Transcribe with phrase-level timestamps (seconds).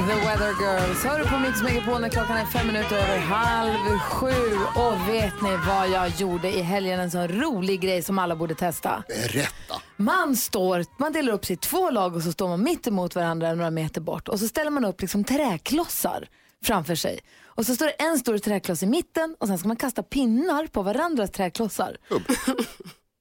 [0.00, 3.98] The Weather Girls hör du på Mix Megapol när klockan är fem minuter över halv
[3.98, 4.32] sju.
[4.76, 7.00] Och vet ni vad jag gjorde i helgen?
[7.00, 9.04] En sån rolig grej som alla borde testa.
[9.08, 9.74] Berätta.
[9.96, 13.14] Man står, man delar upp sig i två lag och så står man mitt emot
[13.14, 16.28] varandra några meter bort och så ställer man upp liksom träklossar
[16.64, 17.20] framför sig.
[17.44, 20.66] Och så står det en stor träkloss i mitten och sen ska man kasta pinnar
[20.66, 21.96] på varandras träklossar.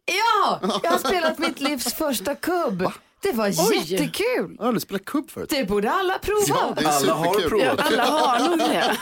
[0.05, 2.91] Ja, jag har spelat mitt livs första kubb.
[3.21, 4.55] Det var jättekul.
[4.57, 5.49] Jag har aldrig spelat kubb förut.
[5.49, 6.45] Det borde alla prova.
[6.47, 7.79] Ja, det är Alla har provat.
[7.79, 8.97] Alla har nog det.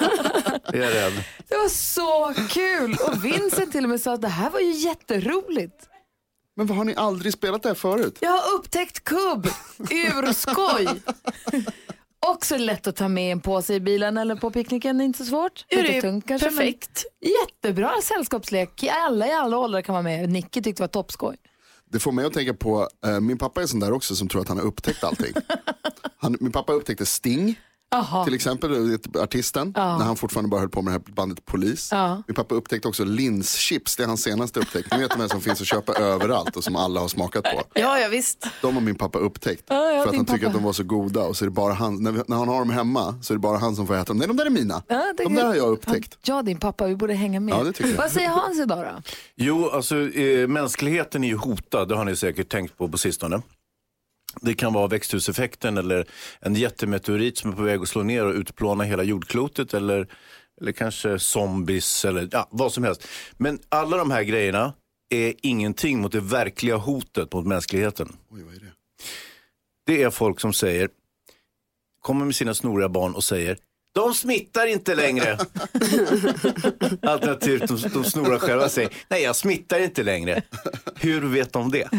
[0.83, 1.23] Är rädd.
[1.47, 2.97] Det var så kul.
[3.07, 5.75] Och Vincent till och med sa att det här var ju jätteroligt.
[6.55, 8.17] Men har ni aldrig spelat det här förut?
[8.19, 9.47] Jag har upptäckt kubb.
[9.91, 10.87] Urskoj.
[12.25, 15.65] Också lätt att ta med en påse i bilen eller på picknicken, inte så svårt.
[15.69, 17.05] Lite det är tungt kanske, perfekt.
[17.21, 18.83] Jättebra sällskapslek.
[18.91, 20.29] Alla i alla åldrar kan vara med.
[20.29, 21.37] Nicky tyckte det var toppskoj.
[21.91, 24.41] Det får mig att tänka på, eh, min pappa är sån där också som tror
[24.41, 25.33] att han har upptäckt allting.
[26.19, 27.59] Han, min pappa upptäckte Sting.
[27.95, 28.25] Aha.
[28.25, 31.45] Till exempel, du vet, artisten, när han fortfarande bara höll på med det här bandet
[31.45, 31.89] Polis.
[31.91, 32.23] Ja.
[32.27, 34.91] Min pappa upptäckte också linschips, det är hans senaste upptäckt.
[34.91, 37.63] Ni vet de här som finns att köpa överallt och som alla har smakat på.
[37.73, 38.47] Ja, ja visst.
[38.61, 39.63] De har min pappa upptäckt.
[39.67, 40.47] Ja, ja, för att han tycker pappa.
[40.47, 42.47] att de var så goda och så är det bara han, när, vi, när han
[42.47, 44.17] har dem hemma så är det bara han som får äta dem.
[44.17, 44.83] Nej de där är mina.
[44.87, 46.17] Ja, de där har jag upptäckt.
[46.23, 47.55] Ja, din pappa, vi borde hänga med.
[47.55, 47.97] Ja, det tycker jag.
[47.97, 49.01] Vad säger Hans idag då?
[49.35, 53.41] Jo, alltså eh, mänskligheten är ju hotad, det har ni säkert tänkt på på sistone.
[54.41, 56.07] Det kan vara växthuseffekten eller
[56.39, 60.07] en jättemeteorit som är på väg att slå ner och utplåna hela jordklotet eller,
[60.61, 63.07] eller kanske zombies eller ja, vad som helst.
[63.37, 64.73] Men alla de här grejerna
[65.09, 68.15] är ingenting mot det verkliga hotet mot mänskligheten.
[68.29, 68.71] Oj, vad är det?
[69.85, 70.89] Det är folk som säger,
[72.01, 73.57] kommer med sina snoriga barn och säger
[73.95, 75.33] de smittar inte längre.
[77.01, 80.41] Alternativt de, de snorar själva och säger, nej jag smittar inte längre.
[80.95, 81.77] Hur vet de det?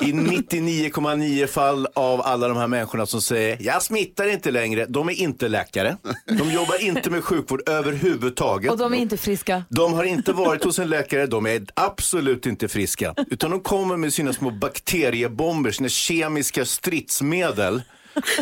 [0.00, 4.86] I 99,9 fall av alla de här människorna som säger, jag smittar inte längre.
[4.88, 5.96] De är inte läkare.
[6.26, 8.70] De jobbar inte med sjukvård överhuvudtaget.
[8.70, 9.64] Och de är inte friska.
[9.68, 13.14] De har inte varit hos en läkare, de är absolut inte friska.
[13.30, 17.82] Utan de kommer med sina små bakteriebomber, sina kemiska stridsmedel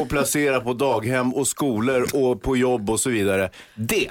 [0.00, 3.50] och placera på daghem och skolor och på jobb och så vidare.
[3.74, 4.10] Det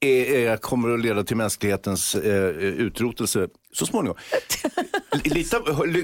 [0.00, 4.16] är, är, kommer att leda till mänsklighetens eh, utrotelse så småningom.
[5.24, 5.56] Lita,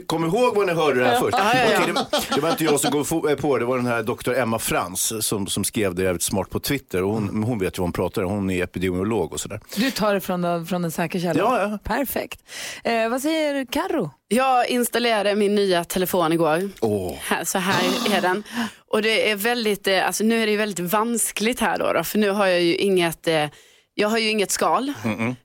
[0.07, 1.35] kom ihåg vad ni hörde det här först.
[1.39, 4.37] Okej, det, det var inte jag som kom fo- på det, var den här doktor
[4.39, 7.03] Emma Frans som, som skrev det jävligt smart på Twitter.
[7.03, 9.61] Och hon, hon vet ju vad hon pratar om, hon är epidemiolog och sådär.
[9.77, 11.39] Du tar det från, den- från en säker källa.
[11.41, 11.79] Ja, ja.
[11.85, 12.41] Perfekt.
[12.85, 14.11] Eh, vad säger Karo?
[14.29, 16.71] Jag installerade min nya telefon igår.
[16.81, 17.15] Åh.
[17.21, 17.85] Här, så här
[18.17, 18.43] är den.
[18.89, 22.05] Och det är väldigt, eh, alltså nu är det ju väldigt vanskligt här då, då
[22.05, 23.45] för nu har jag ju inget eh,
[23.95, 24.93] jag har ju inget skal.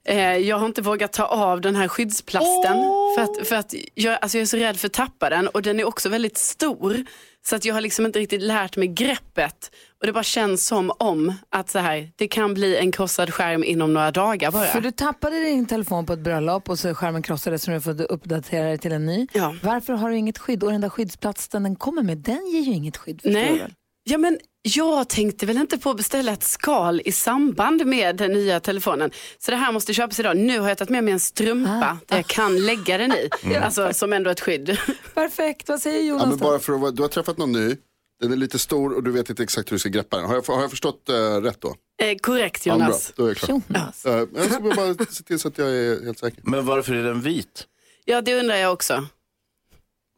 [0.05, 2.77] Eh, jag har inte vågat ta av den här skyddsplasten.
[3.15, 5.61] För att, för att jag, alltså jag är så rädd för att tappa den och
[5.61, 7.05] den är också väldigt stor.
[7.47, 9.71] Så att jag har liksom inte riktigt lärt mig greppet.
[9.99, 13.63] Och det bara känns som om att så här, det kan bli en krossad skärm
[13.63, 14.65] inom några dagar bara.
[14.65, 18.11] För du tappade din telefon på ett bröllop och så skärmen krossades så du får
[18.11, 19.27] uppdatera dig till en ny.
[19.33, 19.55] Ja.
[19.63, 20.63] Varför har du inget skydd?
[20.63, 23.19] Och den där skyddsplatsen den kommer med, den ger ju inget skydd.
[23.23, 23.67] du Nej.
[24.03, 28.31] Ja, men jag tänkte väl inte på att beställa ett skal i samband med den
[28.33, 29.11] nya telefonen.
[29.37, 30.37] Så det här måste köpas idag.
[30.37, 33.29] Nu har jag tagit med mig en strumpa där jag kan lägga den i.
[33.55, 34.77] Alltså som ändå ett skydd.
[35.13, 36.45] Perfekt, vad säger Ja, Jonas men då?
[36.45, 37.75] bara för att, du har träffat någon ny,
[38.21, 40.25] den är lite stor och du vet inte exakt hur du ska greppa den.
[40.25, 41.75] Har jag, har jag förstått eh, rätt då?
[42.01, 43.13] Eh, korrekt Ja, bra, Jonas.
[43.15, 43.49] då är jag klar.
[43.69, 44.05] Jonas.
[44.05, 46.41] Eh, jag ska bara se till så att jag är helt säker.
[46.43, 47.67] Men varför är den vit?
[48.05, 49.05] Ja, det undrar jag också.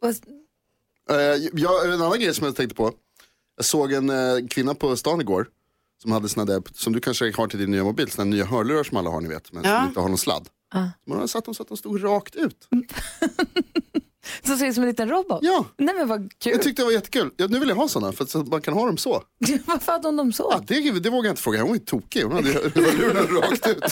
[0.02, 0.16] Vad-
[1.10, 1.18] Eh,
[1.54, 2.92] jag, en annan grej som jag tänkte på.
[3.62, 5.48] Jag såg en eh, kvinna på stan igår.
[6.02, 8.84] Som hade såna där, som du kanske har till din nya mobil, såna nya hörlurar
[8.84, 9.52] som alla har ni vet.
[9.54, 9.80] Men Ja.
[9.80, 10.48] som inte har någon sladd.
[11.08, 12.68] Man har satt dem så att de stod rakt ut.
[14.46, 15.40] Så ser ut som en liten robot?
[15.42, 16.52] Ja, Nej men vad kul.
[16.52, 17.32] jag tyckte det var jättekul.
[17.38, 19.24] Ja, nu vill jag ha sådana för att så att man kan ha dem så.
[19.66, 20.48] Varför hade hon dem så?
[20.52, 22.24] Ja, det, det vågar jag inte fråga, hon var ju tokig.
[22.24, 23.84] Hon hade hörlurarna rakt ut.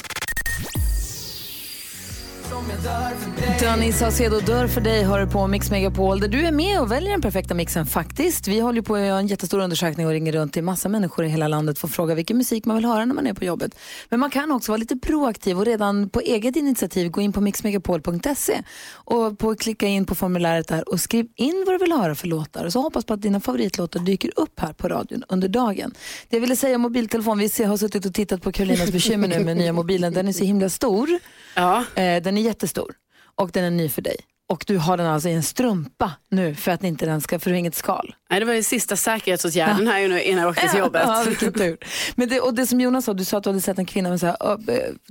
[3.61, 7.11] Danny Saucedo dör för dig hör på Mix Megapol där du är med och väljer
[7.11, 8.47] den perfekta mixen faktiskt.
[8.47, 11.29] Vi håller på att göra en jättestor undersökning och ringer runt till massa människor i
[11.29, 13.75] hela landet för att fråga vilken musik man vill höra när man är på jobbet.
[14.09, 17.41] Men man kan också vara lite proaktiv och redan på eget initiativ gå in på
[17.41, 18.61] mixmegapol.se
[18.93, 22.27] och på klicka in på formuläret där och skriv in vad du vill höra för
[22.27, 25.93] låtar och så hoppas på att dina favoritlåtar dyker upp här på radion under dagen.
[26.29, 29.39] Det jag ville säga om mobiltelefon, vi har suttit och tittat på Karolinas bekymmer nu
[29.39, 31.09] med nya mobilen, den är så himla stor.
[31.55, 31.83] Ja.
[31.95, 32.93] Eh, den är jättestor
[33.35, 34.15] och den är ny för dig.
[34.49, 37.51] Och du har den alltså i en strumpa nu för att inte den ska, för
[37.51, 38.15] inget skal.
[38.29, 41.01] Nej, det var den sista säkerhetsåtgärden här nu innan jag åkte till jobbet.
[41.05, 41.77] Ja, vilken tur.
[42.15, 44.09] Men det, och det som Jonas sa, du sa att du hade sett en kvinna
[44.09, 44.57] med så här, ö,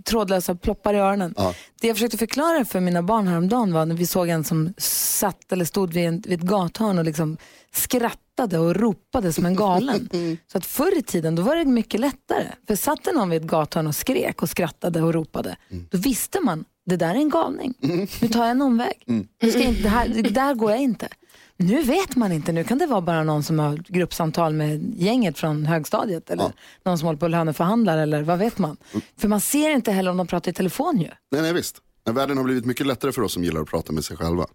[0.05, 1.35] trådlösa ploppar i öronen.
[1.37, 1.55] Ja.
[1.81, 5.53] Det jag försökte förklara för mina barn häromdagen var när vi såg en som satt
[5.53, 7.37] eller stod vid, en, vid ett gathörn och liksom
[7.73, 10.09] skrattade och ropade som en galen.
[10.53, 12.47] så att förr i tiden då var det mycket lättare.
[12.67, 15.57] För satt det någon vid ett gathörn och skrek och skrattade och ropade,
[15.91, 17.75] då visste man det där är en galning.
[18.21, 19.05] Nu tar jag en omväg.
[19.43, 21.09] Nu ska inte, det här, det där går jag inte.
[21.57, 22.53] Nu vet man inte.
[22.53, 26.99] Nu kan det vara bara någon som har gruppsamtal med gänget från högstadiet eller någon
[26.99, 28.77] som håller på och löneförhandlar eller vad vet man.
[29.17, 31.09] För man ser inte heller om de pratar i telefon ju.
[31.31, 31.77] Nej, nej visst.
[32.05, 34.47] Men världen har blivit mycket lättare för oss som gillar att prata med sig själva.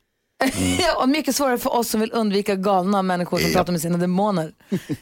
[0.80, 3.54] Ja, och mycket svårare för oss som vill undvika galna människor som Ja.
[3.56, 4.52] pratar med sina demoner.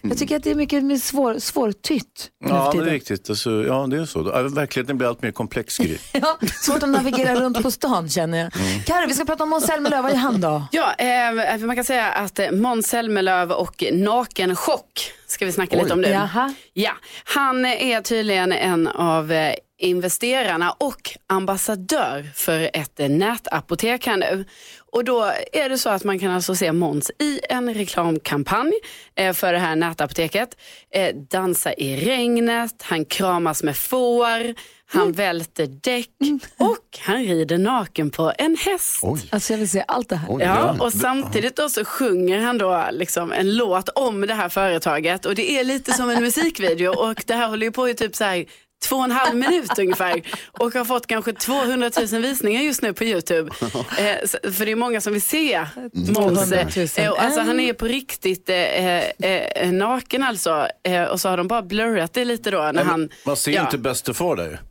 [0.01, 3.29] Jag tycker att det är mycket mer svår, svårtytt Ja, det är riktigt.
[3.29, 4.23] Alltså, ja, det är så.
[4.49, 5.97] Verkligheten blir allt mer komplex, Gry.
[6.13, 8.51] Ja, svårt att navigera runt på stan känner jag.
[8.85, 10.01] Karo, vi ska prata om Måns Zelmerlöw.
[10.01, 10.63] Vad är han då?
[10.71, 15.81] Ja, eh, man kan säga att eh, Måns Zelmerlöw och nakenchock ska vi snacka Oj.
[15.83, 16.07] lite om nu.
[16.09, 16.53] Jaha.
[16.73, 16.91] Ja,
[17.23, 24.45] han är tydligen en av eh, investerarna och ambassadör för ett eh, nätapotek här nu.
[24.91, 28.73] Och då är det så att man kan alltså se Måns i en reklamkampanj
[29.15, 30.57] eh, för det här nätapoteket.
[30.93, 34.55] Eh, dansa i regnet, han kramas med får,
[34.85, 36.09] han välter däck
[36.57, 38.99] och han rider naken på en häst.
[39.01, 39.19] Oj.
[39.29, 40.27] Alltså jag vill se allt det här.
[40.31, 40.43] Oj.
[40.43, 45.25] Ja, och samtidigt då så sjunger han då liksom en låt om det här företaget
[45.25, 48.15] och det är lite som en musikvideo och det här håller ju på i typ
[48.15, 48.45] så här
[48.83, 52.93] två och en halv minut ungefär och har fått kanske 200 000 visningar just nu
[52.93, 53.51] på YouTube.
[53.97, 56.49] Eh, för det är många som vill se Måns.
[56.49, 56.87] 200 000.
[56.95, 61.29] Eh, och alltså, han är på riktigt eh, eh, eh, naken alltså eh, och så
[61.29, 63.09] har de bara blurrat det lite då när han...
[63.25, 63.61] Man ser ja.
[63.61, 64.61] inte bäste far där.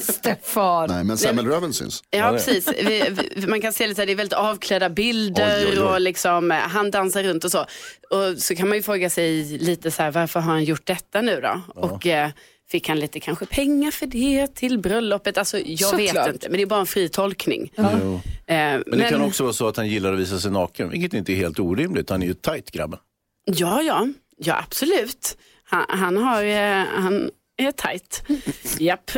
[0.00, 0.88] Stefan.
[0.90, 2.02] Nej, men semmelröven syns.
[2.10, 2.68] Ja, precis.
[2.68, 3.04] Vi,
[3.36, 5.84] vi, man kan se lite, det är väldigt avklädda bilder Oj, oj, oj.
[5.84, 7.58] och liksom, han dansar runt och så.
[8.10, 11.20] Och så kan man ju fråga sig lite så här, varför har han gjort detta
[11.20, 11.60] nu då?
[11.74, 12.30] Och eh,
[12.70, 15.38] fick han lite kanske pengar för det till bröllopet?
[15.38, 16.28] Alltså jag vet Såklart.
[16.32, 17.72] inte, men det är bara en fri tolkning.
[17.76, 17.84] Jo.
[17.84, 18.54] Eh,
[18.86, 21.32] Men det kan också vara så att han gillar att visa sig naken, vilket inte
[21.32, 22.10] är helt orimligt.
[22.10, 22.98] Han är ju tight grabben.
[23.44, 25.36] Ja, ja, ja absolut.
[25.64, 28.22] Han, han har, eh, han är tajt.
[28.78, 29.10] Japp.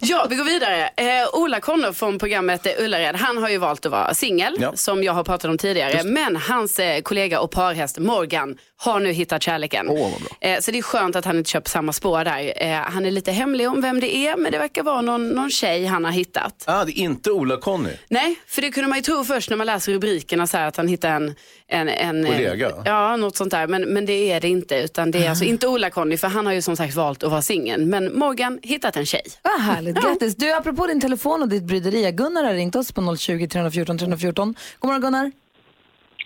[0.00, 0.90] ja, vi går vidare.
[0.96, 4.72] Eh, Ola Conno från programmet Ullared, han har ju valt att vara singel, Ja.
[4.76, 6.02] som jag har pratat om tidigare.
[6.04, 9.86] Men hans eh, kollega och parhäst Morgan har nu hittat kärleken.
[9.86, 10.10] Bra.
[10.40, 12.52] Eh, så det är skönt att han inte kör på samma spår där.
[12.62, 15.50] Eh, han är lite hemlig om vem det är, men det verkar vara någon, någon
[15.50, 16.64] tjej han har hittat.
[16.66, 17.92] Ah, det är inte Ola-Conny.
[18.08, 20.76] Nej, för det kunde man ju tro först när man läser rubrikerna så här att
[20.76, 21.34] han hittar en...
[21.70, 22.72] en, en Kollega?
[22.84, 23.66] Ja, något sånt där.
[23.66, 24.76] Men, men det är det inte.
[24.76, 27.42] Utan det är alltså inte Ola-Conny, för han har ju som sagt valt att vara
[27.42, 27.86] singel.
[27.86, 29.22] Men Morgan hittat en tjej.
[29.42, 30.36] Vad härligt, grattis.
[30.36, 34.54] Du, apropå din telefon och ditt bryderi, Gunnar har ringt oss på 020 314 314.
[34.78, 35.32] God morgon Gunnar.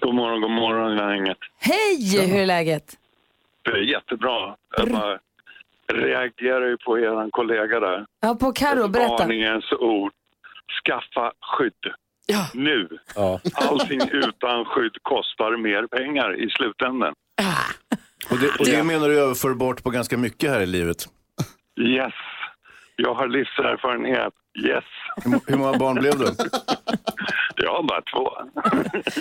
[0.00, 1.38] God morgon, god morgon gänget.
[1.58, 2.96] Hej, hur är läget?
[3.62, 4.56] Det är jättebra.
[4.76, 5.18] Jag bara
[5.92, 8.06] reagerar ju på er kollega där.
[8.20, 9.16] Ja, på Karo, berätta.
[9.16, 10.12] Varningens ord.
[10.84, 11.84] Skaffa skydd.
[12.26, 12.46] Ja.
[12.54, 12.88] Nu.
[13.14, 13.40] Ja.
[13.54, 17.14] Allting utan skydd kostar mer pengar i slutändan.
[18.30, 21.08] Och det, och det menar du överförbart på ganska mycket här i livet.
[21.80, 22.12] Yes.
[22.96, 24.32] Jag har livserfarenhet.
[24.66, 24.84] Yes.
[25.24, 26.34] Hur, hur många barn blev det?
[27.56, 28.30] Jag har bara två.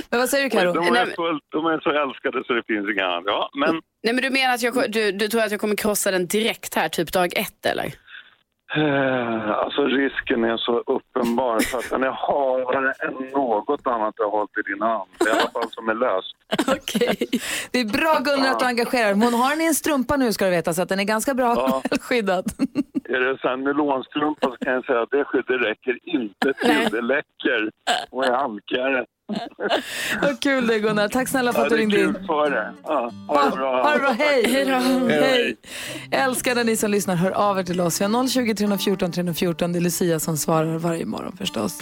[0.10, 0.74] Men vad säger du Karo?
[0.74, 3.24] De är, fullt, de är så älskade så det finns inga annat.
[3.26, 6.12] Ja, men Nej, men du menar att jag, du, du tror att jag kommer krossa
[6.12, 7.94] den direkt här, typ dag ett eller?
[8.76, 14.26] Eh, alltså risken är så uppenbar så att den är harare än något annat jag
[14.26, 15.10] har hållit i din hand.
[15.28, 16.36] I alla fall som är löst.
[16.68, 17.28] Okej.
[17.72, 20.46] Det är bra Gunnar att du engagerar Hon har den i en strumpa nu ska
[20.46, 21.82] du veta så att den är ganska bra Ja.
[22.02, 22.46] skyddad.
[23.10, 26.90] Är det så här nylonstrumpa så kan jag säga att det skyddet räcker inte till.
[26.92, 27.70] Det läcker
[28.12, 29.06] och är halkigare.
[30.22, 31.08] Vad kul det är Gunnar.
[31.08, 32.14] Tack snälla för Ja, att det du ringde in.
[32.14, 32.74] det.
[32.84, 33.84] Ja, ha det bra.
[33.84, 34.48] Ha det bra, hej!
[34.48, 35.08] Hej då.
[35.10, 35.56] Hej!
[36.12, 38.02] Jag älskar när ni som lyssnar hör av er till oss.
[38.02, 39.74] Vi har 020 314 314.
[39.74, 41.80] Det är Lucia som svarar varje morgon förstås.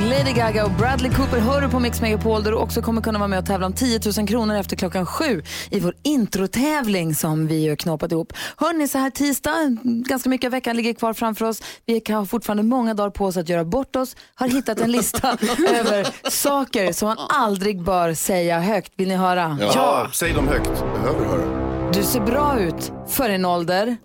[0.00, 3.18] Lady Gaga och Bradley Cooper hör du på Mix Megapol där du också kommer kunna
[3.18, 7.46] vara med och tävla om 10 000 kronor efter klockan sju i vår introtävling som
[7.46, 8.32] vi har knåpat ihop.
[8.56, 11.62] Hörni, så här tisdag, ganska mycket av veckan ligger kvar framför oss.
[11.86, 14.16] Vi kan ha fortfarande många dagar på oss att göra bort oss.
[14.34, 15.28] Har hittat en lista
[15.80, 18.92] över saker som man aldrig bör säga högt.
[18.96, 19.58] Vill ni höra?
[19.60, 20.84] Ja, säg dem högt.
[20.94, 21.90] Behöver höra.
[21.92, 23.96] Du ser bra ut för en ålder.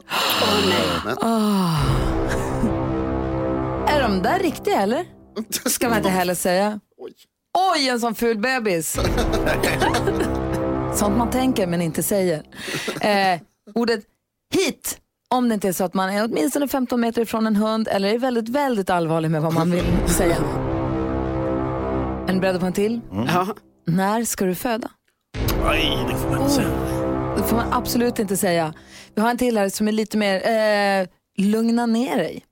[1.22, 1.78] Ah.
[3.88, 5.06] Är de där riktiga eller?
[5.66, 6.80] Ska man inte heller säga.
[7.76, 8.92] Oj, en sån ful bebis.
[10.94, 12.44] Sånt man tänker men inte säger.
[13.02, 13.40] Eh,
[13.76, 14.00] ordet
[14.54, 14.98] hit,
[15.30, 18.14] om det inte är så att man är åtminstone 15 meter ifrån en hund eller
[18.14, 20.38] är väldigt, väldigt allvarlig med vad man vill säga.
[22.28, 23.02] Är ni beredda på en till?
[23.12, 23.48] Ja.
[23.88, 24.90] När ska du föda?
[25.66, 26.68] Nej, det får man inte säga.
[27.38, 28.74] Det får man absolut inte säga.
[29.16, 30.36] Vi har en till här som är lite mer,
[31.02, 32.44] eh, lugna ner dig.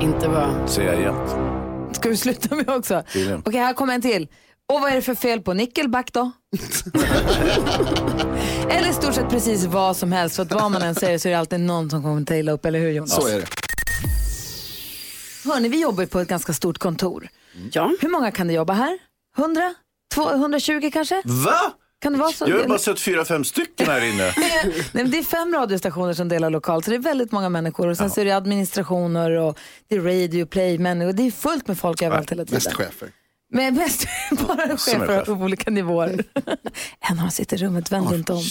[0.00, 0.66] Inte bra.
[0.66, 1.61] Säger jag jämt.
[1.96, 2.94] Ska du sluta med också?
[2.98, 3.42] Okej, Tydligen.
[3.54, 4.28] här kommer en till.
[4.72, 6.30] Och vad är det för fel på nickelback då?
[8.70, 10.36] eller i stort sett precis vad som helst.
[10.36, 12.52] För att vad man än säger så är det alltid någon som kommer ta illa
[12.52, 13.14] upp, eller hur Jonas?
[13.14, 13.46] Så är det.
[15.44, 17.28] Hörni, vi jobbar på ett ganska stort kontor.
[17.72, 17.92] Ja.
[18.00, 18.98] Hur många kan det jobba här?
[19.38, 19.74] 100?
[20.14, 21.22] 220 kanske?
[21.24, 21.72] Va?
[22.02, 22.48] Kan det vara så?
[22.48, 24.34] Jag har bara sett fyra, fem stycken här inne.
[24.36, 27.88] Nej, men det är fem radiostationer som delar lokal, så det är väldigt många människor.
[27.88, 31.12] Och sen så är det administrationer och det är radio, play, människor.
[31.12, 32.56] Det är fullt med folk överallt hela tiden.
[32.56, 33.08] Mest chefer.
[33.52, 35.26] Men mest bara chefer chef.
[35.26, 36.24] på olika nivåer.
[37.00, 38.42] en av dem sitter i rummet, vänd inte om.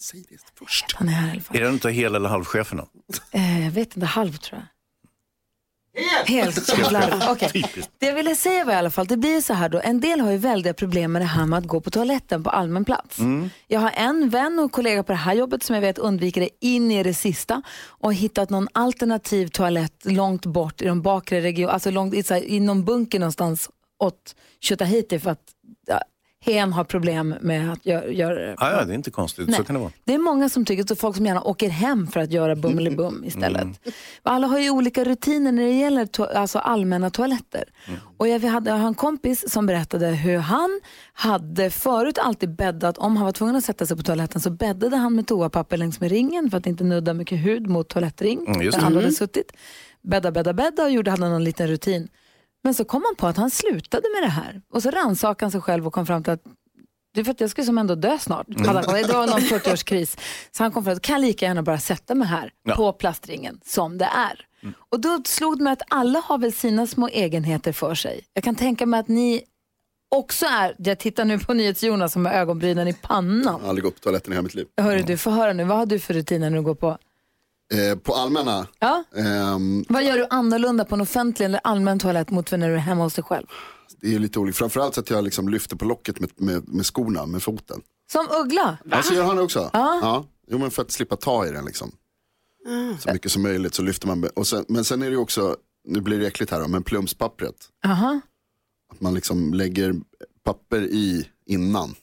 [0.00, 0.92] Säg det först.
[0.94, 1.56] Han är här i alla fall.
[1.56, 2.86] Är det inte hel eller halvcheferna?
[3.32, 4.66] Eh, jag vet inte, halv tror jag.
[6.26, 7.28] Helt jävlar.
[7.30, 7.64] Okej.
[7.98, 10.20] Det jag ville säga var i alla fall, det blir så här då, en del
[10.20, 13.18] har ju väldiga problem med det här med att gå på toaletten på allmän plats.
[13.66, 16.48] Jag har en vän och kollega på det här jobbet som jag vet undviker det
[16.60, 21.72] in i det sista och hittat någon alternativ toalett långt bort i de bakre regionerna,
[21.72, 25.42] alltså långt, i, så här, i någon bunker någonstans åt Tjotahejti för att
[25.86, 26.00] ja,
[26.44, 28.54] hen har problem med att gö- göra det.
[28.58, 29.48] Ah, ja, det är inte konstigt.
[29.48, 29.56] Nej.
[29.56, 29.92] Så kan det vara.
[30.04, 33.24] Det är många som tycker, så folk som gärna åker hem för att göra bummelibum
[33.24, 33.68] istället.
[34.22, 37.64] Alla har ju olika rutiner när det gäller to- alltså allmänna toaletter.
[38.16, 40.80] Och jag, hade, jag har en kompis som berättade hur han
[41.12, 44.96] hade förut alltid bäddat, om han var tvungen att sätta sig på toaletten så bäddade
[44.96, 48.62] han med toapapper längs med ringen för att inte nudda mycket hud mot toalettring Mm,
[48.62, 49.52] just där andra hade suttit.
[50.02, 52.08] Bädda, bädda, bädda och gjorde, hade någon liten rutin.
[52.64, 54.62] Men så kom han på att han slutade med det här.
[54.72, 56.42] Och så rannsakade han sig själv och kom fram till att
[57.14, 58.48] det är för att jag skulle som ändå dö snart.
[58.48, 58.62] Mm.
[58.62, 60.18] Det var någon 40-årskris.
[60.50, 62.74] Så han kom fram till att kan lika gärna bara sätta mig här Ja.
[62.76, 64.46] på plastringen som det är.
[64.90, 68.20] Och då slog det mig att alla har väl sina små egenheter för sig.
[68.34, 69.42] Jag kan tänka mig att ni
[70.14, 73.42] också är, jag tittar nu på NyhetsJonas som har ögonbrynen i pannan.
[73.44, 74.66] Jag har aldrig gått på toaletten i hela mitt liv.
[74.80, 76.98] Hörru du, få höra nu, vad har du för rutiner när du går på?
[77.72, 79.04] Eh, på allmänna, Ja?
[79.16, 82.78] ehm, Vad gör du annorlunda på en offentlig eller allmän toalett mot när du är
[82.78, 83.46] hemma hos dig själv?
[84.00, 84.56] det är ju lite olika.
[84.56, 87.80] Framförallt så att jag liksom lyfter på locket med, med, med skorna, med foten.
[88.12, 88.78] Som Uggla?
[88.90, 89.70] Alltså gör han det också?
[89.72, 90.24] Ja.
[90.48, 91.92] Jo men för att slippa ta i den liksom.
[93.00, 94.24] Så mycket som möjligt så lyfter man.
[94.34, 95.56] Och sen, men sen är det ju också,
[95.88, 97.68] nu blir det äckligt här då, men plumspappret.
[97.84, 98.20] Aha.
[98.92, 99.94] Att man liksom lägger
[100.44, 101.94] papper i innan.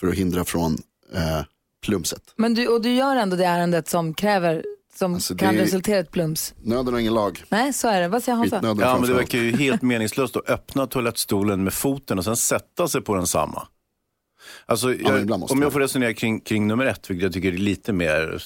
[0.00, 0.72] För att hindra från
[1.12, 1.40] eh,
[1.82, 2.22] plumset.
[2.36, 4.64] Men du, och du gör ändå det ärendet som kräver,
[4.98, 6.54] som Alltså, kan det- resultera i ett plums?
[6.62, 7.44] Nöden har ingen lag.
[7.48, 8.08] Nej, så är det.
[8.08, 8.60] Vad säger Hansa?
[8.62, 12.88] Ja, men det verkar ju helt meningslöst att öppna toalettstolen med foten och sen sätta
[12.88, 13.66] sig på den samma.
[14.66, 17.56] Alltså, jag, måste om jag får resonera kring, kring nummer ett, vilket jag tycker är
[17.56, 18.40] lite mer,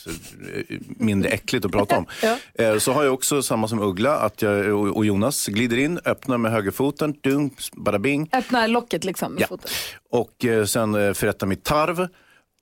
[0.55, 2.07] eh, mindre äckligt att prata om.
[2.55, 6.01] eh, så har jag också samma som Uggla, att jag och, och Jonas glider in,
[6.05, 8.29] öppnar med högerfoten, dum, bada bing.
[8.33, 9.47] Öppna locket liksom med Ja.
[9.47, 9.71] foten.
[10.11, 12.09] Och eh, sen eh, förrättar mitt tarv.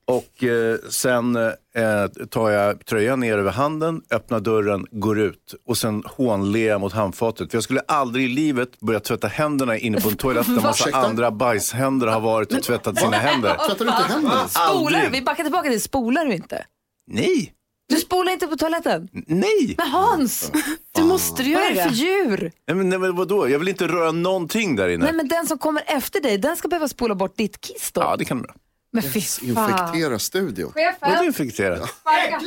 [0.07, 5.77] Och eh, sen eh, tar jag tröjan ner över handen, öppnar dörren, går ut och
[5.77, 7.51] sen hånler jag mot handfatet.
[7.51, 10.69] För jag skulle aldrig i livet börja tvätta händerna inne på en toalett där massa
[10.69, 10.97] Ursäkta?
[10.99, 13.55] andra bajshänder har varit och tvättat sina händer.
[13.67, 14.47] Tvättar du inte händerna?
[14.47, 15.11] Spolar Aldrig.
[15.11, 16.65] Vi backar tillbaka till spolar du inte?
[17.07, 17.53] Nej,
[17.89, 19.07] Du spolar inte på toaletten?
[19.27, 19.75] nej.
[19.77, 20.51] Men Hans,
[20.95, 22.51] Du måste du vad göra är det för djur?
[22.67, 23.49] Nej men, nej, men vadå?
[23.49, 25.03] Jag vill inte röra någonting där inne.
[25.05, 28.01] Nej men den som kommer efter dig, den ska behöva spola bort ditt kiss då?
[28.01, 28.47] Ja, det kan du.
[28.95, 29.49] Men fy fan.
[29.49, 30.71] Infektera studion.
[30.75, 31.89] Vadå Chefen, infekterat?
[31.89, 32.39] sparka.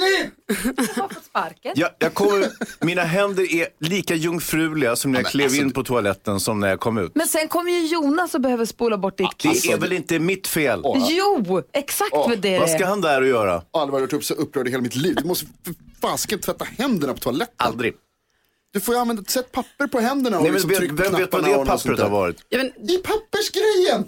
[0.76, 1.72] Du har fått sparken.
[1.76, 2.48] Jag, jag kommer,
[2.84, 6.68] mina händer är lika jungfruliga som när jag klev alltså, in på toaletten som när
[6.68, 7.12] jag kom ut.
[7.14, 9.38] Men sen kommer ju Jonas och behöver spola bort ditt.
[9.38, 10.82] Det är väl inte mitt fel?
[11.10, 12.74] Jo, exakt vad det Vad är.
[12.74, 13.62] ska han där och göra?
[13.70, 15.14] Aldrig varit upp så upprörd i hela mitt liv.
[15.22, 17.54] Du måste för fasken tvätta händerna på toaletten.
[17.56, 17.94] Aldrig.
[18.72, 20.96] Du får ju använda, sätt papper på händerna och Nej, men liksom vet, tryck på
[21.02, 22.10] vem vet vad knapparna det och något sånt pappret har där.
[22.16, 22.36] varit?
[22.48, 24.04] Ja, men I pappersgrejen!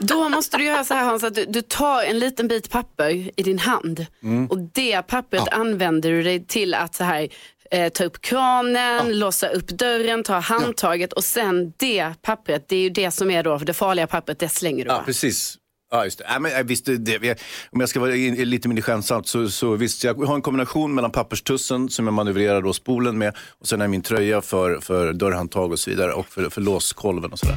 [0.00, 3.10] Då måste du göra så här Hans, att du, du tar en liten bit papper
[3.40, 4.06] i din hand
[4.50, 7.28] och det pappret använder du dig till att så här,
[7.70, 12.80] eh, ta upp kranen, låsa upp dörren, ta handtaget och sen det pappret, det är
[12.80, 15.02] ju det som är då, för det farliga pappret, det slänger du Ja, va?
[15.06, 15.56] precis.
[15.90, 16.24] Ja, just det.
[16.32, 17.22] Ja, men, jag visste det.
[17.26, 17.38] Jag-
[17.72, 20.94] Om jag ska vara in, lite mindre skämtsamt så, så visst, jag har en kombination
[20.94, 25.12] mellan papperstussen som jag manövrerar då spolen med och sen är min tröja för, för
[25.12, 27.56] dörrhandtag och så vidare och för, för låskolven och sådär.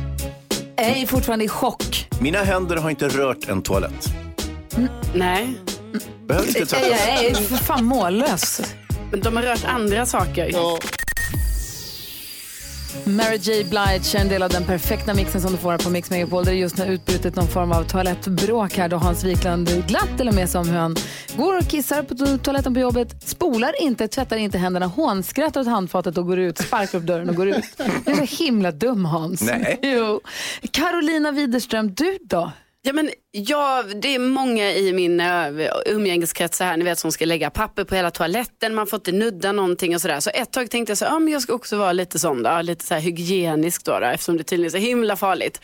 [0.82, 2.08] Jag är fortfarande i chock.
[2.20, 4.06] Mina händer har inte rört en toalett.
[5.16, 5.48] Nej,
[6.28, 7.02] Behöver inte Jag tvättas.
[7.22, 8.62] är för fan mållös.
[9.12, 10.52] men de har rört andra saker.
[13.06, 15.90] Mary J Blige är en del av den perfekta mixen som du får här på
[15.90, 16.46] Mix Megapol.
[16.46, 20.32] Det är just nu utbrutit någon form av toalettbråk här då Hans Wiklund glatt eller
[20.32, 20.96] med som hur han
[21.38, 25.68] går och kissar på to- toaletten på jobbet, spolar inte, tvättar inte händerna, hånskrattar åt
[25.68, 27.64] handfatet och går ut, sparkar upp dörren och går ut.
[28.06, 29.42] Du är så himla dum Hans.
[29.42, 29.80] Nej.
[29.82, 30.22] Jo.
[30.72, 32.52] Carolina Widerström, du då?
[32.84, 37.26] Ja, men ja, det är många i min uh, umgängeskrets här, ni vet, som ska
[37.26, 40.20] lägga papper på hela toaletten, man får inte nudda någonting och sådär.
[40.20, 42.62] Så ett tag tänkte jag så, ja, men jag ska också vara lite sån då,
[42.62, 45.62] lite så här hygienisk då, då eftersom det tydligen är så himla farligt.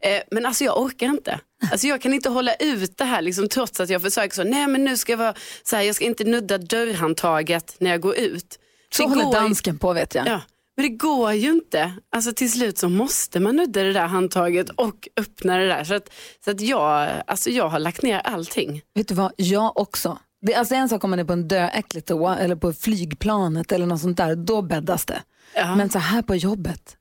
[0.00, 1.40] Eh, men alltså jag orkar inte.
[1.70, 4.66] Alltså jag kan inte hålla ut det här liksom, trots att jag försöker så, nej
[4.66, 8.16] men nu ska jag vara så här, jag ska inte nudda dörrhandtaget när jag går
[8.16, 8.58] ut.
[8.92, 10.26] Så Det håller går dansken på vet jag.
[10.26, 10.40] Ja,
[10.80, 11.92] men det går ju inte.
[12.12, 15.84] Alltså till slut så måste man nudda det där handtaget och öppna det där.
[15.84, 16.12] Så att,
[16.44, 18.82] så att jag, alltså jag har lagt ner allting.
[18.94, 20.18] Vet du vad, jag också.
[20.42, 23.72] Det är alltså en sak om man är på en döäcklig toa eller på flygplanet
[23.72, 25.22] eller något sånt där, då bäddas det.
[25.54, 25.76] Ja.
[25.76, 26.96] Men så här på jobbet,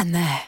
[0.00, 0.40] äh, nej.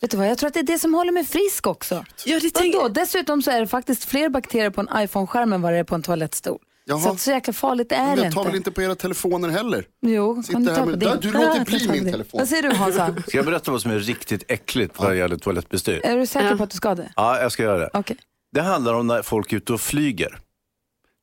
[0.00, 2.04] Vet du vad, jag tror att det är det som håller mig frisk också.
[2.24, 2.94] Ja, det tänk-?
[2.94, 5.94] Dessutom så är det faktiskt fler bakterier på en iPhone-skärm än vad det är på
[5.94, 6.58] en toalettstol.
[6.86, 7.00] Jaha.
[7.00, 8.48] Så att så jäkla farligt är det jag tar inte.
[8.50, 9.84] väl inte på era telefoner heller?
[10.06, 11.08] Jo, Sitter kan du ta med- på din?
[11.08, 12.38] Där, du låter bli min telefon.
[12.38, 13.14] Vad säger du Hansa?
[13.28, 16.00] Ska jag berätta vad som är riktigt äckligt vad gäller toalettbestyr?
[16.04, 16.56] är du säker Ja.
[16.56, 17.12] på att du ska det?
[17.16, 17.90] Ja, jag ska göra det.
[17.92, 18.16] Okej.
[18.52, 20.38] Det handlar om när folk är ute och flyger.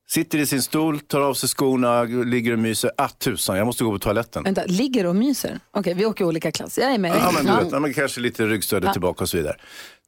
[0.10, 2.92] Sitter i sin stol, tar av sig skorna, ligger och myser.
[2.98, 4.44] Ah, tusan, jag måste gå på toaletten.
[4.44, 5.60] Vänta, ligger och myser?
[5.72, 6.78] Okej, vi åker i olika klass.
[6.78, 7.12] Jag är med.
[7.20, 8.92] Ja, men du vet, ja, men kanske lite ryggstödet Ja.
[8.94, 9.56] tillbaka och så vidare.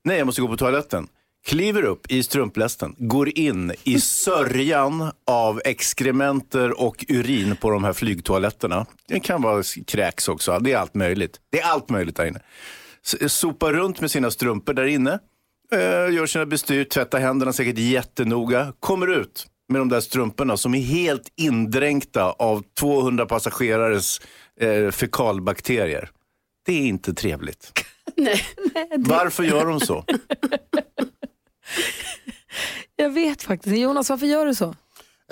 [0.04, 1.08] Nej, jag måste gå på toaletten.
[1.46, 7.94] Kliver upp i strumplästen, går in i sörjan av exkrementer och urin på de här
[7.94, 8.86] flygtoaletterna.
[9.08, 11.40] Det kan vara kräks också, det är allt möjligt.
[11.50, 12.40] Det är allt möjligt där inne.
[13.28, 15.20] Sopar runt med sina strumpor där inne,
[15.72, 20.76] eh, gör sina bestyr, tvättar händerna säkert jättenoga, kommer ut med de där strumporna som
[20.76, 24.22] är helt indränkta av 200 passagerares
[24.60, 26.10] eh, fekalbakterier.
[26.66, 27.72] Det är inte trevligt.
[28.18, 28.42] Nej.
[28.98, 30.06] Varför gör de så?
[32.96, 33.78] Jag vet faktiskt.
[33.78, 34.76] Jonas, varför gör du så?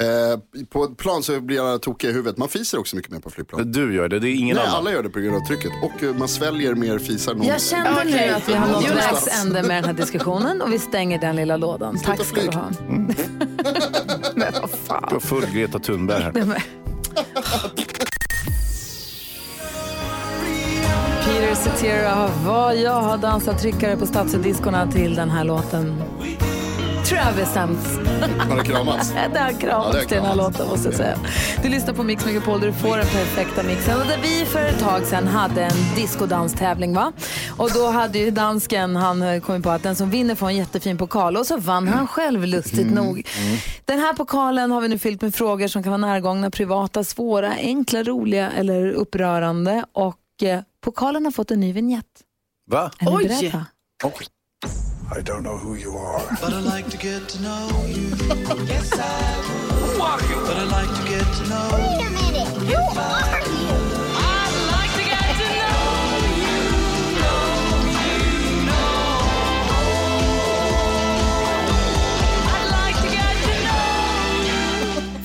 [0.01, 2.37] Eh, på ett plan så blir alla tokiga i huvudet.
[2.37, 3.71] Man fiser också mycket mer på flygplan.
[3.71, 4.77] Du gör det, det är ingen Nej, annan.
[4.77, 5.71] alla gör det på grund av trycket.
[5.83, 7.33] Och eh, man sväljer mer fisar.
[7.33, 8.29] någon- Jag kände nu Okej.
[8.29, 11.57] att vi har nått vägs ände med den här diskussionen och vi stänger den lilla
[11.57, 11.99] lådan.
[11.99, 12.71] Tack ska du ha.
[14.35, 15.05] Men vad fan.
[15.09, 16.33] Du har full Greta Thunberg här.
[21.51, 26.03] Peter Cetera, vad jag har dansat tryckare på stadsediskorna till den här låten.
[27.11, 29.13] Jag har det kramats?
[29.33, 31.17] Det har kramats Ja, till den här låten måste jag säga.
[31.63, 34.01] Du lyssnar på Mix Megapol där du får den perfekta mixen.
[34.01, 37.11] Och där vi för ett tag sedan hade en discodanstävling va?
[37.57, 40.55] Och då hade ju dansken, han eh, kom på att den som vinner får en
[40.55, 41.37] jättefin pokal.
[41.37, 43.27] Och så vann han själv lustigt nog.
[43.85, 47.53] Den här pokalen har vi nu fyllt med frågor som kan vara närgångna, privata, svåra,
[47.57, 49.85] enkla, roliga eller upprörande.
[49.93, 52.05] Och eh, pokalen har fått en ny vignett.
[52.67, 52.91] Va?
[52.99, 53.27] Är ni Oj!
[53.27, 53.65] beredda?
[55.17, 56.21] I don't know who you are.
[56.41, 58.15] But I like to get to know you.
[58.67, 58.97] Yes, I
[59.99, 60.47] would.
[60.47, 62.47] But I like to get to know Wait a minute.
[62.57, 63.90] Who are you?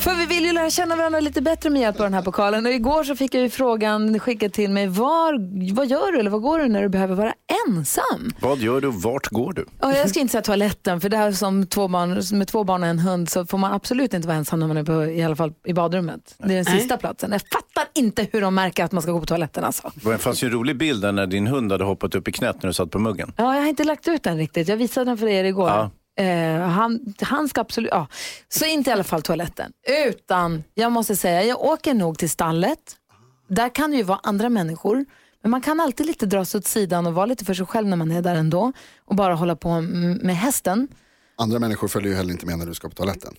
[0.06, 2.66] För vi vill ju lära känna varandra lite bättre med hjälp av den här pokalen.
[2.66, 4.86] Och igår så fick jag ju frågan skickad till mig.
[4.86, 5.32] Var,
[5.74, 7.32] vad gör du eller vad går du när du behöver vara
[7.68, 8.32] ensam?
[8.40, 9.66] Vad gör du och vart går du?
[9.80, 12.82] Ja, jag ska inte säga toaletten, för det här som två barn, med två barn
[12.82, 15.22] och en hund så får man absolut inte vara ensam när man är på, i
[15.22, 16.34] alla fall i badrummet.
[16.38, 16.78] Det är den Nej.
[16.80, 17.32] sista platsen.
[17.32, 19.92] Jag fattar inte hur de märker att man ska gå på toaletten alltså.
[19.94, 22.62] Det fanns ju en rolig bild där när din hund hade hoppat upp i knät
[22.62, 23.32] när du satt på muggen.
[23.36, 24.68] Ja, jag har inte lagt ut den riktigt.
[24.68, 25.68] Jag visade den för er igår.
[25.68, 25.90] Ja.
[26.16, 28.06] Eh, han, han ska absolut, ja.
[28.48, 29.72] Så inte i alla fall toaletten.
[30.08, 32.96] Utan, jag måste säga, jag åker nog till stallet.
[33.48, 35.04] Där kan det ju vara andra människor.
[35.42, 37.86] Men man kan alltid lite dra sig åt sidan och vara lite för sig själv
[37.88, 38.72] när man är där ändå.
[39.04, 40.88] Och bara hålla på med hästen.
[41.38, 43.34] Andra människor följer ju heller inte med när du ska på toaletten.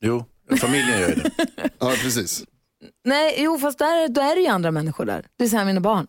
[0.00, 0.24] Jo,
[0.60, 1.30] familjen gör ju det.
[1.78, 2.44] Ja, precis.
[3.04, 5.26] Nej, jo fast där, då är det ju andra människor där.
[5.38, 6.06] Det är så här mina barn.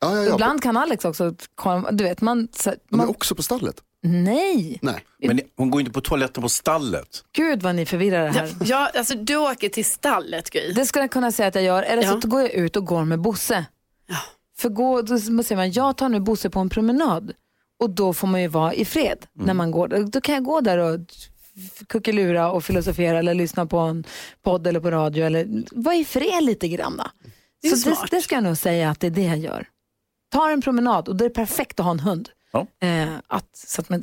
[0.00, 0.34] Ja, ja, ja.
[0.34, 3.82] Ibland kan Alex också komma, du vet, man, så, De är man också på stallet.
[4.02, 4.78] Nej.
[4.82, 5.04] Nej.
[5.18, 7.24] Men hon går inte på toaletten på stallet.
[7.32, 8.50] Gud vad ni förvirrar det här.
[8.64, 10.72] Ja, alltså du åker till stallet Gry.
[10.72, 11.82] Det skulle jag kunna säga att jag gör.
[11.82, 12.20] Eller Ja.
[12.20, 13.64] så går jag ut och går med Bosse.
[14.06, 14.16] Ja.
[14.58, 17.32] För gå, då säger man, jag tar nu Bosse på en promenad.
[17.80, 19.88] Och då får man ju vara i fred när man går.
[19.88, 21.00] Då kan jag gå där och
[21.88, 24.04] kuckelura och filosofera eller lyssna på en
[24.42, 25.26] podd eller på radio.
[25.26, 26.96] Eller vara i fred lite grann.
[26.96, 27.04] då.
[27.62, 28.10] Det Så det, smart.
[28.10, 29.66] det ska jag nog säga att det är det jag gör.
[30.32, 32.28] Tar en promenad och det är perfekt att ha en hund.
[32.52, 32.66] Ja.
[32.80, 34.02] Eh, att, så att man,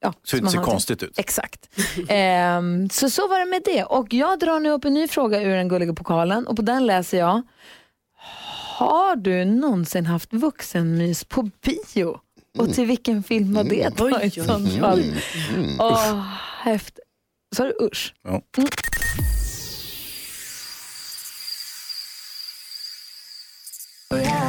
[0.00, 1.18] ja, Så det inte ser konstigt ut.
[1.18, 1.68] Exakt.
[2.08, 3.84] Ehm, så så var det med det.
[3.84, 6.86] Och jag drar nu upp en ny fråga ur den gulliga pokalen och på den
[6.86, 7.42] läser jag
[8.76, 12.20] Har du någonsin haft vuxenmys på bio?
[12.58, 15.04] Och till vilken film var det då i sånt fall?
[15.78, 16.22] Åh,
[16.62, 17.04] häftigt.
[17.56, 18.14] Sa du usch?
[18.22, 18.42] Ja.
[18.56, 18.68] Mm.
[24.10, 24.47] Sean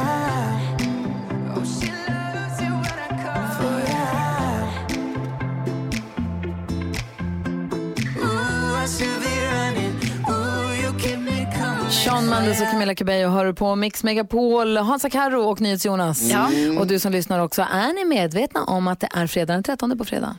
[12.40, 16.22] Mendes och Camilla Cabello hör du på Mix Megapol, Hansa Karo och NyhetsJonas.
[16.30, 16.48] Ja.
[16.78, 19.98] Och du som lyssnar också, är ni medvetna om att det är fredag den 13
[19.98, 20.36] på fredag?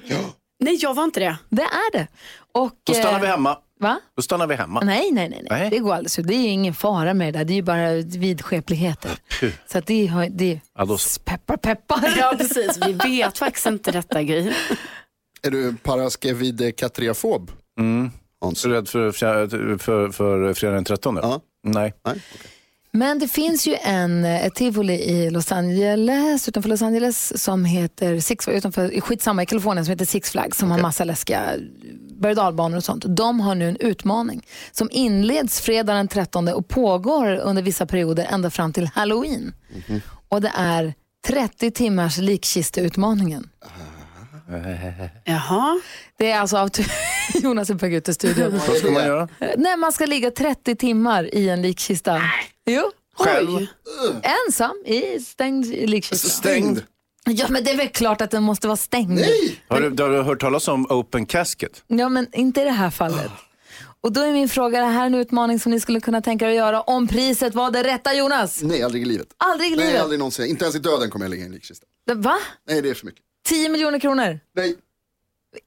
[0.60, 1.38] Nej, jag var inte det.
[1.50, 2.08] Det är det.
[2.54, 3.58] Och, Då stannar eh, vi hemma.
[3.80, 4.00] Va?
[4.16, 4.82] Då stannar vi hemma.
[4.84, 5.70] Nej, nej, nej, nej.
[5.70, 6.16] Det går alldeles.
[6.16, 7.46] Det är ju ingen fara med det där.
[7.46, 9.12] Det är ju bara vidskepligheter.
[9.40, 9.52] Puh.
[9.68, 12.14] Så att det är, det är Ja, peppar, peppar.
[12.18, 12.80] Ja, precis.
[12.88, 14.54] Vi vet faktiskt inte detta, Gry.
[15.44, 17.52] Är du paraskevidekatriafob?
[17.80, 18.12] Mm.
[18.42, 18.66] Hans?
[18.66, 21.20] Är du rädd för, fjär- för, för fredag den 13?
[21.22, 21.42] Ja.
[21.64, 21.94] Nej.
[22.06, 22.22] Nej?
[22.94, 28.20] Men det finns ju en, ett tivoli i Los Angeles, utanför Los Angeles som heter
[28.20, 31.42] Six utanför, skitsamma, i Kalifornien som heter Six Flags som har massa läskiga
[32.22, 33.06] berg och och sånt.
[33.08, 38.28] De har nu en utmaning som inleds fredag den 13 och pågår under vissa perioder
[38.32, 39.54] ända fram till Halloween.
[40.30, 40.94] Och det är
[41.28, 43.50] 30 timmars likkisteutmaningen.
[45.26, 45.82] Jaha.
[46.18, 46.70] Det är alltså av
[47.34, 48.60] Jonas är på väg ut i studion.
[48.68, 49.28] Vad ska man göra?
[49.58, 52.22] Nej, man ska ligga 30 timmar i en likkista.
[52.66, 52.92] Jo.
[53.16, 53.50] Själv?
[53.56, 53.68] Oj.
[54.48, 56.28] Ensam i stängd likkista.
[56.30, 56.82] Stängd?
[57.26, 59.10] Ja, men det är väl klart att den måste vara stängd.
[59.10, 59.62] Nej!
[59.68, 61.84] Har du, har du hört talas om open casket?
[61.88, 63.32] Ja, men inte i det här fallet.
[64.04, 66.46] Och då är min fråga, är det här en utmaning som ni skulle kunna tänka
[66.46, 68.62] er att göra om priset var det rätta Jonas?
[68.64, 69.28] Nej, aldrig i livet.
[69.38, 70.02] Aldrig i Nej, livet?
[70.02, 70.46] aldrig någonsin.
[70.46, 71.86] Inte ens i döden kommer jag ligga i en likkista.
[72.14, 72.38] Va?
[72.68, 73.22] Nej, det är för mycket.
[73.46, 74.40] 10 miljoner kronor?
[74.56, 74.76] Nej,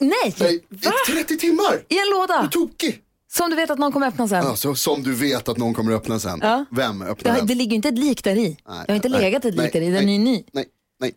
[0.00, 0.34] Nej!
[0.38, 0.54] nej.
[0.70, 1.82] I 30 timmar!
[1.88, 2.40] I en låda?
[2.40, 3.00] Du är tokig!
[3.32, 4.46] Som du vet att någon kommer öppna sen?
[4.46, 6.38] Alltså, som du vet att någon kommer öppna sen.
[6.42, 6.64] Ja.
[6.70, 7.46] Vem öppnar Det, den?
[7.46, 8.42] det ligger ju inte ett lik där i.
[8.68, 10.12] Nej, det har inte nej, legat ett lik nej, där i, den är nej.
[10.14, 10.44] ju ny.
[10.52, 10.64] Nej,
[11.00, 11.12] nej.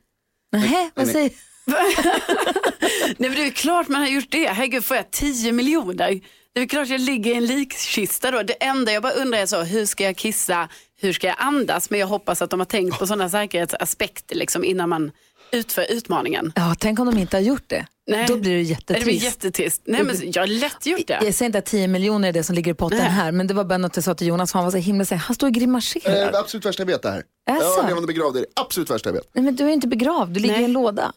[0.52, 1.14] Nähä, vad nej.
[1.14, 1.32] säger
[3.18, 4.48] Nej, men det är klart man har gjort det.
[4.48, 6.22] Herregud, får jag 10 miljoner?
[6.54, 8.44] Det är klart jag ligger i en likkista då.
[8.44, 10.70] Det enda jag bara undrar är så, hur ska jag kissa?
[11.00, 11.90] Hur ska jag andas?
[11.90, 15.12] Men jag hoppas att de har tänkt på sådana säkerhetsaspekter liksom, innan man
[15.52, 16.52] utför utmaningen.
[16.56, 17.86] Ja, tänk om de inte har gjort det.
[18.10, 18.26] Nej.
[18.28, 19.06] Då blir det Det jättetrist.
[19.06, 19.82] blir jättetrist.
[19.86, 21.20] Nej, men jag har lätt gjort det.
[21.24, 23.08] Jag säger inte att 10 miljoner är det som ligger i potten Nej.
[23.10, 25.16] här, men det var bara något jag sa till Jonas, han var så himla säker.
[25.20, 26.32] Han står och Eh, grimaserar.
[26.32, 27.24] det absolut värsta jag vet det här.
[27.50, 29.30] Är Jag levande begravd, det är det absolut värsta jag vet.
[29.34, 30.62] Nej, men du är inte begravd, du ligger Nej.
[30.62, 31.14] i en låda.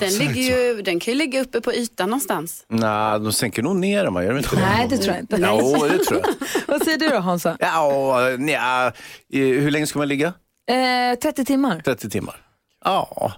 [0.00, 0.42] Den, ligger
[0.74, 2.64] ju, den kan ju ligga uppe på ytan någonstans.
[2.68, 4.62] Nej, de sänker nog ner dem, gör de inte det?
[4.62, 5.36] Nej, det tror jag inte.
[5.40, 6.34] Jo, det tror jag.
[6.66, 7.56] Vad säger du då Hansa?
[7.60, 8.86] Ja, nja,
[9.32, 10.32] eh, hur länge ska man ligga?
[10.70, 11.80] Eh, 30 timmar.
[11.84, 12.45] 30 timmar?
[12.86, 13.32] Ja,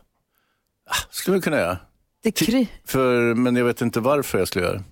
[0.90, 1.78] Ah, skulle vi kunna göra.
[2.22, 2.66] Det kry.
[2.84, 4.84] För, men jag vet inte varför jag skulle göra det.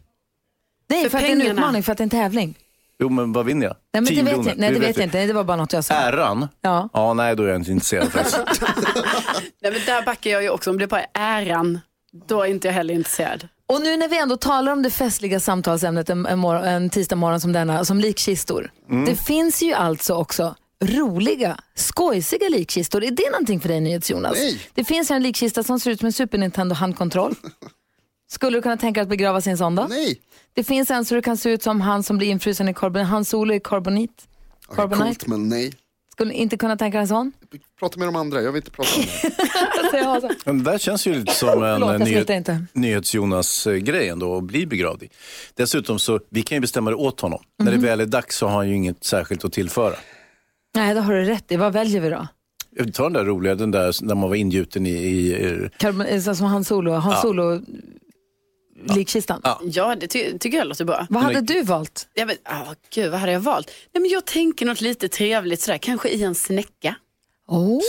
[0.88, 1.61] Nej, för, För att det är en pengarna.
[1.61, 2.59] utmaning, för att det är en tävling.
[2.99, 3.77] Jo, men vad vinner jag?
[3.92, 4.49] Nej, men 10 det vet miljoner.
[4.51, 5.19] jag, nej, det vet jag inte.
[5.19, 5.95] Nej, Det var bara något jag sa.
[5.95, 6.49] Äran?
[6.61, 6.88] Ja.
[6.92, 8.38] Ja, nej, då är jag inte intresserad faktiskt.
[9.62, 10.71] Nej, men där backar jag ju också.
[10.71, 11.81] Om det bara är äran,
[12.29, 13.49] då är inte jag heller intresserad.
[13.66, 17.16] Och nu när vi ändå talar om det festliga samtalsämnet en, en, mor- en tisdag
[17.16, 18.71] morgon som denna, som likkistor.
[19.07, 23.05] Det finns ju alltså också roliga, skojsiga likkistor.
[23.05, 24.33] Är det någonting för dig NyhetsJonas?
[24.39, 24.61] Nej.
[24.75, 27.35] Det finns en likkista som ser ut som en Super Nintendo handkontroll.
[28.31, 29.87] Skulle du kunna tänka dig att begrava sin sån då?
[29.89, 30.21] Nej.
[30.55, 33.03] Det finns en så du kan se ut som han som blir infrusen i karbon,
[33.05, 34.29] han solo i karbonit.
[34.67, 35.73] Coolt, men nej.
[36.12, 37.33] Skulle inte kunna tänka dig en sån?
[37.79, 39.33] Prata med de andra, jag vill inte prata med
[39.93, 39.99] det.
[40.05, 40.31] Hansa?
[40.45, 42.49] Men det där känns ju lite som en Förlåt, jag nyhet.
[42.73, 45.09] NyhetsJonas-grej ändå, att bli begravd i.
[45.55, 47.41] Dessutom så, vi kan ju bestämma det åt honom.
[47.59, 47.81] När Mhm.
[47.81, 49.95] det väl är dags så har han ju inget särskilt att tillföra.
[50.77, 51.57] Nej, det har du rätt i.
[51.57, 52.27] Vad väljer vi då?
[52.71, 56.07] Jag tar den där roliga, den där när man var ingjuten i, i i- Karbon,
[56.07, 57.21] eh, som han solo, han Ja.
[57.23, 57.61] solo
[58.95, 59.41] likkistan.
[59.45, 59.61] Ja.
[59.65, 61.07] Ja, det ty- tycker jag låter bra.
[61.11, 62.09] Vad hade du valt?
[62.15, 63.71] Ja, men, ah, gud, vad hade jag valt?
[63.95, 66.95] Nej, men jag tänker något lite trevligt sådär, kanske i en snäcka.
[67.49, 67.81] Oh.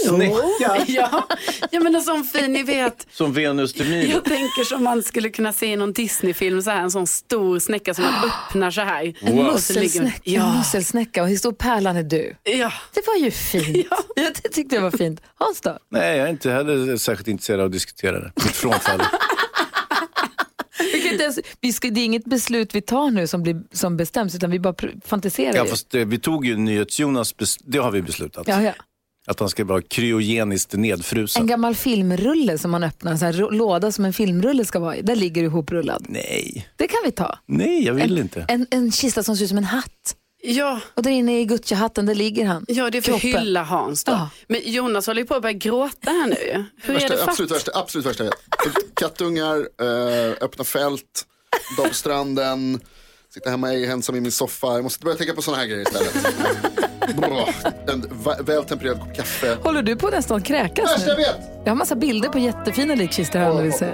[0.60, 1.28] Ja, ja.
[1.72, 3.08] ja men en sån fin, ni vet.
[3.12, 4.12] som Venus de Milo.
[4.12, 7.60] Jag tänker som man skulle kunna se i någon Disneyfilm, så här, en sån stor
[7.60, 9.14] snäcka som man öppnar så här.
[9.22, 12.36] En musselsnäcka, en Ja, musselsnäcka och hur stor pärlan är du?
[12.44, 12.74] ja.
[12.94, 13.88] Det var ju fint.
[13.92, 13.98] Ja.
[14.16, 14.30] Ja.
[14.44, 15.22] det tyckte jag var fint.
[15.36, 15.78] Hans då?
[15.92, 18.32] Nej, jag är inte heller särskilt intresserad av att diskutera det.
[18.36, 19.02] Mitt frånfall.
[20.94, 23.62] Vi kan inte ens, vi ska, det är inget beslut vi tar nu som, blir,
[23.72, 27.92] som bestäms utan vi bara fantiserar ja, fast eh, vi tog ju NyhetsJonas, det har
[27.92, 28.48] vi beslutat.
[28.48, 28.74] Ja, ja.
[29.28, 31.42] Att han ska vara kryogeniskt nedfrusen.
[31.42, 34.96] En gammal filmrulle som man öppnar, en sån här låda som en filmrulle ska vara
[34.96, 35.02] i.
[35.02, 36.06] Där ligger du ihoprullad.
[36.10, 37.40] Nej, Det kan vi ta.
[37.46, 38.46] nej jag vill en, inte.
[38.48, 40.16] En, en kista som ser ut som en hatt.
[40.44, 42.66] Ja, Och där inne i Gucci-hatten, där ligger han.
[42.68, 44.12] ja, det är för att hylla Hans då.
[44.12, 44.30] Ja.
[44.48, 46.66] Men Jonas håller ju på att börja gråta här nu.
[46.82, 48.96] Hur är det Värsta, absolut, värsta, absolut värsta jag vet.
[48.96, 51.26] Kattungar, eh, öppna fält,
[51.78, 52.80] dag på stranden.
[53.38, 54.68] Sitta hemma i- ensam i min soffa.
[54.68, 56.16] Jag måste börja tänka på sådana här grejer istället.
[57.90, 59.58] En va- väl tempererad kopp kaffe.
[59.64, 61.24] Håller du på nästan kräkas Värsta jag nu?
[61.24, 61.36] vet!
[61.64, 63.92] Jag har massa bilder på jättefina likkistor här om du vill se.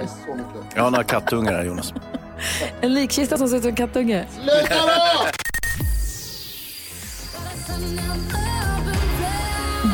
[0.74, 1.92] Jag har några kattungar här Jonas.
[2.80, 4.26] En likkista som ser ut som en kattunge.
[4.34, 5.28] Sluta då!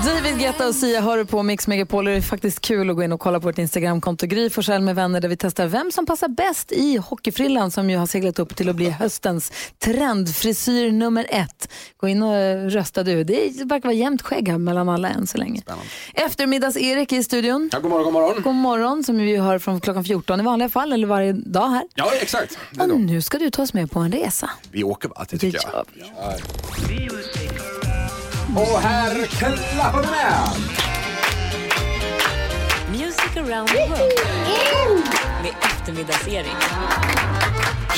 [0.04, 2.04] David Guetta och Sia hör på Mix Megapol.
[2.04, 4.94] Det är faktiskt kul att gå in och kolla på vårt Instagramkonto Gry Forssell med
[4.94, 8.56] vänner där vi testar vem som passar bäst i hockeyfrillan som ju har seglat upp
[8.56, 11.68] till att bli höstens trendfrisyr nummer ett.
[11.96, 13.24] Gå in och rösta du.
[13.24, 15.62] Det verkar vara jämnt skägg här mellan alla än så länge.
[16.14, 17.70] Eftermiddags-Erik i studion.
[17.72, 18.42] Ja, god morgon, god morgon.
[18.42, 21.82] God morgon som vi hör från klockan 14 i vanliga fall eller varje dag här.
[21.94, 22.58] Ja, exakt.
[22.78, 24.50] Och nu ska du ta oss med på en resa.
[24.70, 25.26] Vi åker va?
[25.30, 25.84] Det tycker jag.
[26.88, 27.49] vi.
[28.56, 30.50] Och här klappar vi med.
[32.90, 34.12] Music around the world
[35.42, 36.56] med eftermiddags-Erik.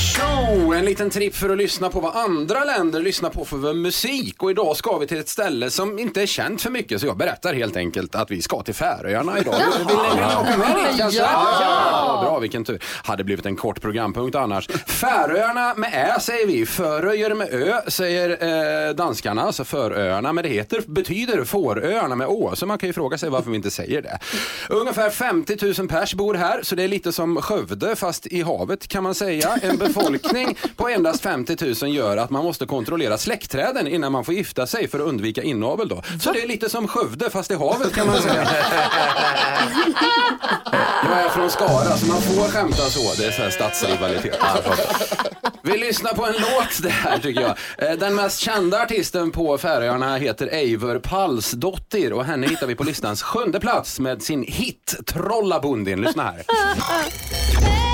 [0.03, 0.75] Show!
[0.75, 4.43] En liten tripp för att lyssna på vad andra länder lyssnar på för musik.
[4.43, 7.17] Och idag ska vi till ett ställe som inte är känt för mycket så jag
[7.17, 9.55] berättar helt enkelt att vi ska till Färöarna idag.
[9.79, 11.21] Vill ni åka med dit kanske?
[11.21, 12.19] Ja!
[12.23, 12.83] Bra, vilken tur.
[13.05, 14.69] Hade blivit en kort programpunkt annars.
[14.87, 16.67] Färöarna med Ä säger vi.
[16.67, 18.31] Föröjer med Ö säger
[18.89, 20.33] eh, danskarna, alltså Föröarna.
[20.33, 22.53] Men det heter, betyder Fåröarna med Å.
[22.55, 24.19] Så man kan ju fråga sig varför vi inte säger det.
[24.69, 28.89] Ungefär 50 000 pers bor här så det är lite som Skövde fast i havet
[28.89, 29.59] kan man säga.
[29.63, 34.35] En befolkning på endast 50 000 gör att man måste kontrollera släktträden innan man får
[34.35, 36.03] gifta sig för att undvika inavel då.
[36.21, 38.49] Så det är lite som Skövde fast i havet kan man säga.
[41.05, 43.23] Jag är från Skara så man får skämta så.
[43.23, 44.39] Det är så här stadsrivalitet.
[45.63, 47.57] Vi lyssnar på en låt det här tycker jag.
[47.79, 52.85] Eh, Den mest kända artisten på Färöarna heter Eivor Palsdottir och henne hittar vi på
[52.85, 56.01] listans sjunde plats med sin hit Trollabundin.
[56.01, 56.43] Lyssna här.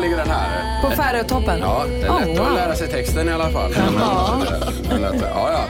[0.00, 0.82] ligger den här.
[0.82, 1.60] På Färötoppen?
[1.60, 2.46] Ja, det är Oh, lätt wow.
[2.46, 3.72] att lära sig texten i alla fall.
[3.76, 5.66] Ja, ja.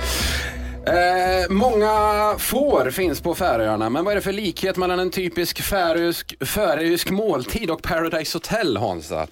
[0.87, 5.63] Eh, många får finns på Färöarna, men vad är det för likhet mellan en typisk
[5.63, 9.27] färöisk, färöisk måltid och Paradise Hotel, Hansa?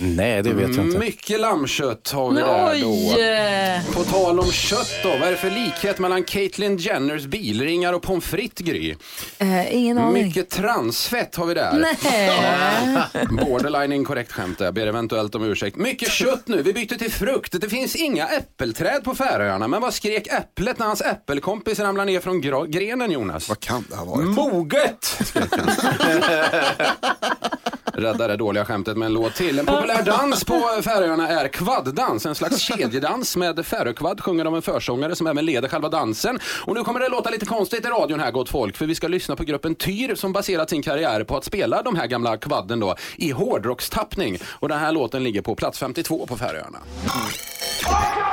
[0.00, 0.98] Nej, det vet jag inte.
[0.98, 3.92] Mycket lammkött har vi där då.
[3.92, 8.02] På tal om kött då, vad är det för likhet mellan Caitlyn Jenners bilringar och
[8.02, 8.94] pommes frites, Gry?
[9.38, 10.26] Eh, ingen aning.
[10.26, 11.84] Mycket transfett har vi där.
[12.02, 13.26] Nej.
[13.46, 15.76] Borderline inkorrekt skämt, jag ber eventuellt om ursäkt.
[15.76, 17.60] Mycket kött nu, vi byter till frukt.
[17.60, 22.20] Det finns inga äppelträd på Färöarna, men vad skrek äpplet när hans äppelkompis ramlade ner
[22.20, 23.48] från grenen, Jonas?
[23.48, 24.28] Vad kan det ha varit?
[24.28, 25.20] Moget!
[27.98, 29.58] Rädda det dåliga skämtet med en låt till.
[29.58, 34.62] En populär dans på Färöarna är kvaddans, en slags kedjedans med färökvadd sjunger de en
[34.62, 36.38] försångare som även leder själva dansen.
[36.64, 39.08] Och nu kommer det låta lite konstigt i radion här gott folk, för vi ska
[39.08, 42.80] lyssna på gruppen Tyr som baserat sin karriär på att spela de här gamla kvadden
[42.80, 44.38] då i hårdrockstappning.
[44.44, 46.78] Och den här låten ligger på plats 52 på Färöarna.
[46.78, 48.27] Mm.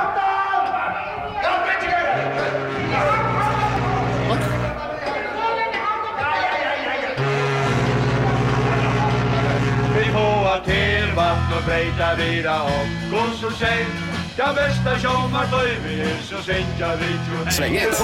[11.66, 14.05] breyta við að okkur svo seint
[14.38, 15.28] Ja, bästa tror
[17.50, 18.00] Svängigt.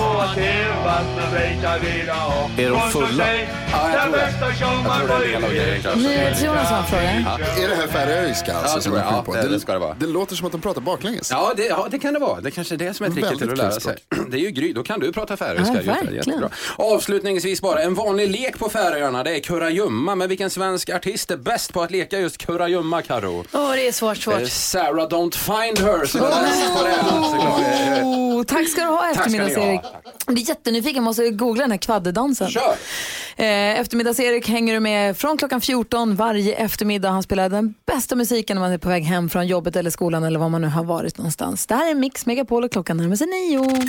[0.84, 3.24] Vatten och vida om Är de fulla?
[3.26, 4.32] Ja, jag Ja, tror det.
[4.40, 6.00] Jag tror det är en del av grejen kanske.
[6.08, 7.02] NyhetsJonas har en fråga.
[7.64, 9.34] Är det här färöiska alltså, Ja, som tror jag sjunger på?
[9.34, 9.94] Det- det ska det vara.
[9.98, 11.30] det låter som att de pratar baklänges.
[11.30, 12.40] Ja det, ja, det kan det vara.
[12.40, 13.96] Det kanske är det som är tricket till att lära sig.
[14.28, 15.82] Det är ju Gry, då kan du prata färöiska.
[15.86, 16.48] Ja, verkligen.
[16.76, 20.14] Avslutningsvis bara, en vanlig lek på Färöarna det är kurragömma.
[20.14, 23.44] Men vilken svensk artist är bäst på att leka just kurragömma, Karo?
[23.52, 24.48] Åh, det är svårt, Det är svårt.
[24.48, 26.06] Sarah Don't Find Her
[28.02, 29.80] Oh, tack ska du ha eftermiddags-Erik.
[30.26, 32.50] Jag blir jättenyfiken, måste googla den här kvaddedansen.
[32.50, 32.74] Kör!
[33.36, 37.10] Eh, eftermiddags-Erik hänger du med från klockan 14 varje eftermiddag.
[37.10, 40.24] Han spelar den bästa musiken när man är på väg hem från jobbet eller skolan
[40.24, 41.66] eller var man nu har varit någonstans.
[41.66, 43.88] Det här är Mix Megapol och klockan närmar sig nio.